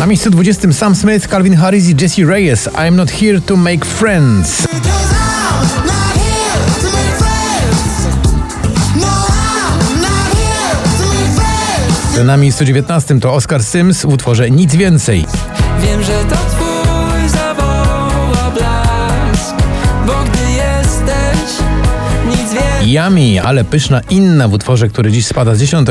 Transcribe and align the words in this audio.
Na 0.00 0.06
miejscu 0.06 0.30
20 0.30 0.72
Sam 0.72 0.94
Smith, 0.94 1.28
Calvin 1.28 1.56
Harris 1.56 1.88
i 1.88 1.94
Jesse 2.02 2.24
Reyes. 2.24 2.68
I'm 2.68 2.96
not 2.96 3.10
here 3.10 3.40
to 3.40 3.56
make 3.56 3.84
friends. 3.84 4.66
Na 12.24 12.36
miejscu 12.36 12.64
19 12.64 13.20
to 13.20 13.34
Oscar 13.34 13.64
Sims 13.64 14.02
w 14.02 14.04
utworze 14.04 14.50
Nic 14.50 14.74
więcej. 14.74 15.26
Wiem, 15.82 16.02
że 16.02 16.24
to 16.24 16.36
twój 16.36 17.28
zawoła 17.28 18.50
blask 18.50 19.54
Bo 20.06 20.12
gdy 20.24 20.52
jesteś 20.52 21.66
nic 22.26 22.52
więcej 22.52 22.92
Yummy, 22.92 23.42
ale 23.42 23.64
pyszna 23.64 24.00
inna 24.10 24.48
w 24.48 24.52
utworze, 24.52 24.88
który 24.88 25.12
dziś 25.12 25.26
spada 25.26 25.54
z 25.54 25.60
10 25.60 25.88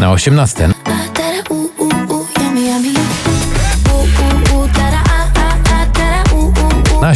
na 0.00 0.12
18. 0.12 0.68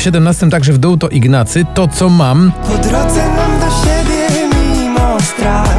17 0.02 0.50
także 0.50 0.72
w 0.72 0.78
dół 0.78 0.96
to 0.96 1.08
Ignacy, 1.08 1.64
to 1.74 1.88
co 1.88 2.08
mam. 2.08 2.52
Po 2.62 2.68
drodze 2.68 3.28
mam 3.36 3.60
do 3.60 3.66
siebie 3.66 4.48
mimo 4.54 5.20
strat 5.20 5.78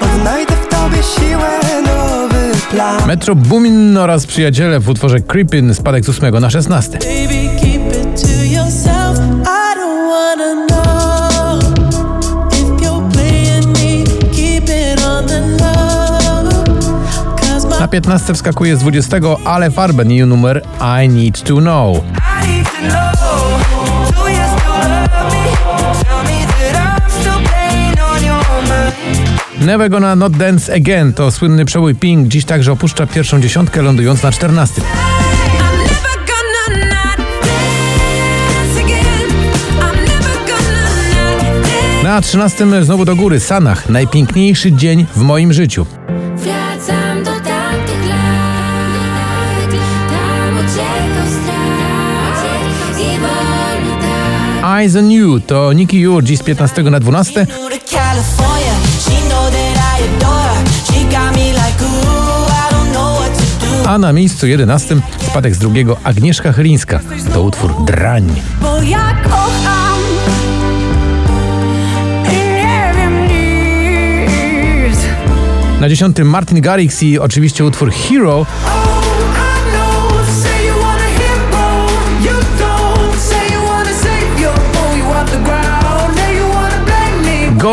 Odnajdę 0.00 0.54
w 0.54 0.68
tobie 0.68 1.02
siłę, 1.02 1.58
nowy 1.82 2.52
plan 2.70 3.06
Metro 3.06 3.34
Boomin 3.34 3.98
oraz 3.98 4.26
przyjaciele 4.26 4.80
w 4.80 4.88
utworze 4.88 5.20
Creepin 5.20 5.74
spadek 5.74 6.04
z 6.04 6.08
8 6.08 6.40
na 6.40 6.50
16. 6.50 6.98
Baby, 6.98 7.60
keep 7.60 7.86
it 7.86 8.22
to 8.22 8.44
yourself 8.44 9.18
I 9.44 9.74
don't 9.76 10.08
wanna 10.08 10.66
know 10.66 11.60
If 12.52 12.84
you're 12.84 13.10
playing 13.12 13.66
me 13.66 14.04
Keep 14.32 14.64
it 14.64 15.04
on 15.06 15.26
the 15.26 15.40
low 15.40 16.64
Cause 17.36 17.68
my 17.68 17.80
Na 17.80 17.88
15 17.88 18.34
wskakuje 18.34 18.76
z 18.76 18.80
20, 18.80 19.20
ale 19.44 19.70
Farben 19.70 20.10
i 20.10 20.26
numer 20.26 20.62
I 21.02 21.08
Need 21.08 21.42
to 21.42 21.56
Know. 21.56 22.02
Never 29.66 29.90
Gonna 29.90 30.16
Not 30.16 30.36
Dance 30.36 30.74
Again 30.74 31.12
to 31.12 31.30
słynny 31.30 31.64
przebój 31.64 31.94
Pink, 31.94 32.28
dziś 32.28 32.44
także 32.44 32.72
opuszcza 32.72 33.06
pierwszą 33.06 33.40
dziesiątkę, 33.40 33.82
lądując 33.82 34.22
na 34.22 34.32
14. 34.32 34.80
I'm 34.80 34.84
never 35.78 36.16
gonna 36.26 36.86
not 36.86 37.16
dance 37.16 38.80
again. 38.84 39.28
I'm 39.80 39.96
never 39.96 40.36
gonna 40.48 40.82
not 41.14 41.66
dance. 41.66 42.04
Na 42.04 42.20
13 42.20 42.84
znowu 42.84 43.04
do 43.04 43.16
góry 43.16 43.40
Sanach, 43.40 43.88
najpiękniejszy 43.88 44.72
dzień 44.72 45.06
w 45.16 45.20
moim 45.20 45.52
życiu. 45.52 45.86
Eyes 54.80 54.96
on 54.96 55.10
You 55.10 55.40
to 55.40 55.72
Nicky 55.72 55.98
Jur, 55.98 56.24
dziś 56.24 56.38
z 56.38 56.42
15 56.42 56.82
na 56.82 57.00
12. 57.00 57.46
Moved 57.46 57.86
to 57.86 57.96
California. 57.96 58.74
She 59.04 59.28
know 59.28 59.50
that 59.50 60.00
I 60.00 60.04
adore 60.04 60.42
her. 60.42 60.66
She 60.86 61.04
got 61.04 61.36
me 61.36 61.52
like 61.52 61.84
ooh, 61.84 62.46
I 62.48 62.74
don't 62.74 62.92
know 62.92 63.20
what 63.20 63.38
to 63.38 63.66
do. 63.66 63.90
A 63.90 63.98
na 63.98 64.12
miejscu 64.12 64.46
11 64.46 64.96
spadek 65.20 65.54
z 65.54 65.58
drugiego 65.58 65.96
Agnieszka 66.04 66.52
Chylińska. 66.52 67.00
To 67.34 67.42
utwór 67.42 67.84
Drań. 67.84 68.42
Bo 68.60 68.82
ja 68.82 69.14
kocham. 69.22 69.98
Na 75.80 75.88
10 75.88 76.18
Martin 76.24 76.60
Garrix 76.60 77.02
i 77.02 77.18
oczywiście 77.18 77.64
utwór 77.64 77.92
Hero. 77.92 78.46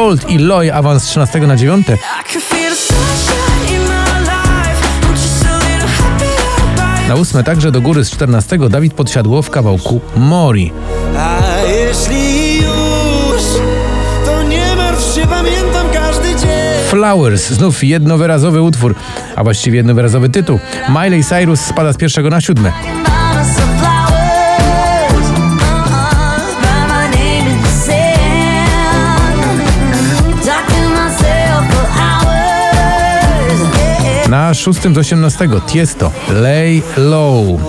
Gold 0.09 0.29
i 0.29 0.37
Loy 0.37 0.73
awans 0.73 1.03
z 1.03 1.05
13 1.05 1.39
na 1.39 1.55
9. 1.55 1.89
I 1.89 1.95
can 2.33 2.41
feel 2.41 2.69
the 2.69 2.75
sunshine 2.75 3.75
in 3.75 3.81
my 3.81 4.19
life. 4.19 4.81
I'm 5.03 5.11
just 5.11 5.45
a 5.45 5.57
little 5.57 5.87
happier 5.87 6.75
by 6.75 7.07
Na 7.07 7.15
8 7.15 7.43
także 7.43 7.71
do 7.71 7.81
góry 7.81 8.05
z 8.05 8.11
14 8.11 8.57
Dawid 8.69 8.93
Podsiadło 8.93 9.41
w 9.41 9.49
kawałku 9.49 10.01
Mori. 10.15 10.71
A 11.17 11.39
jeśli 11.67 12.55
już, 12.57 13.41
to 14.25 14.43
nie 14.43 14.75
martw 14.75 15.15
się, 15.15 15.27
pamiętam 15.27 15.87
każdy 15.93 16.35
dzień 16.35 16.85
Flowers, 16.89 17.49
znów 17.49 17.83
jednowyrazowy 17.83 18.61
utwór, 18.61 18.95
a 19.35 19.43
właściwie 19.43 19.77
jednowyrazowy 19.77 20.29
tytuł. 20.29 20.59
Miley 20.89 21.23
Cyrus 21.23 21.59
spada 21.59 21.93
z 21.93 21.97
pierwszego 21.97 22.29
na 22.29 22.41
siódme. 22.41 22.71
Na 34.29 34.53
szóstym 34.53 34.95
z 34.95 34.97
18 34.97 35.47
Tiesto, 35.67 36.11
Lay 36.29 36.81
Low. 36.97 37.59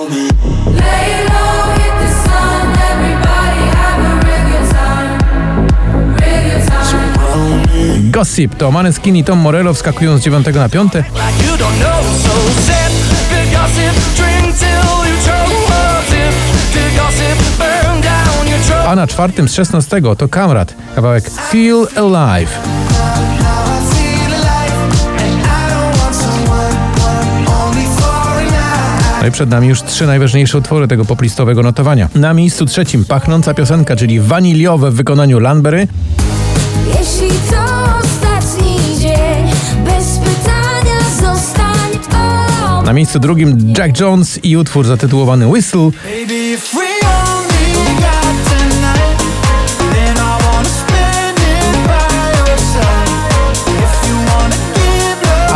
Gossip 8.11 8.55
to 8.55 8.71
Maneskin 8.71 9.17
i 9.17 9.25
Tom 9.25 9.39
Morello 9.39 9.75
wskakują 9.75 10.19
z 10.19 10.23
9 10.23 10.47
na 10.55 10.69
5. 10.69 10.95
like 10.95 11.05
you 11.47 11.57
don't 11.57 11.79
know. 11.81 12.05
So 12.23 12.33
sip 12.63 12.93
the 13.31 13.57
gossip, 13.57 14.17
drink 14.17 14.57
till 14.59 15.11
you 15.11 15.17
choke. 15.27 15.73
Sip 16.09 16.35
the 16.73 17.01
gossip, 17.03 17.59
burn 17.59 18.01
down 18.01 18.49
your 18.49 18.61
throat. 18.61 18.87
A 18.87 18.95
na 18.97 19.07
czwartym 19.07 19.49
z 19.49 19.55
16 19.55 20.03
to 20.17 20.29
Kamrat, 20.29 20.75
kawałek 20.95 21.31
Feel 21.31 21.87
Alive. 21.97 22.80
No 29.21 29.27
i 29.27 29.31
przed 29.31 29.51
nami 29.51 29.69
już 29.69 29.83
trzy 29.83 30.07
najważniejsze 30.07 30.59
utwory 30.59 30.89
tego 30.89 31.05
poplistowego 31.05 31.63
notowania. 31.63 32.09
Na 32.15 32.35
miejscu 32.35 32.67
trzecim 32.67 33.05
pachnąca 33.05 33.55
piosenka, 33.55 33.97
czyli 33.97 34.21
waniliowe 34.21 34.91
w 34.91 34.95
wykonaniu 34.95 35.41
Lanbery. 35.41 35.89
Jeśli 36.87 37.29
to 37.51 37.65
ostatni 38.03 38.77
dzień 38.99 39.47
Bez 39.85 40.19
pytania 40.19 41.01
zostań 41.21 41.91
o 42.79 42.83
Na 42.83 42.93
miejscu 42.93 43.19
drugim 43.19 43.75
Jack 43.79 44.01
Jones 44.01 44.41
i 44.43 44.57
utwór 44.57 44.87
zatytułowany 44.87 45.47
Whistle. 45.47 45.91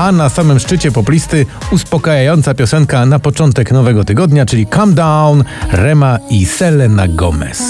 A 0.04 0.12
na 0.12 0.28
samym 0.28 0.58
szczycie 0.58 0.92
poplisty 0.92 1.46
uspokajająca 1.72 2.54
piosenka 2.54 3.06
na 3.06 3.18
początek 3.18 3.72
nowego 3.72 4.04
tygodnia, 4.04 4.46
czyli 4.46 4.66
Calm 4.66 4.94
Down, 4.94 5.44
Rema 5.72 6.18
i 6.30 6.46
Selena 6.46 7.08
Gomez. 7.08 7.62